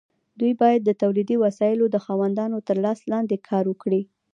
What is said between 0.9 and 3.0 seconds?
تولیدي وسایلو د خاوندانو تر لاس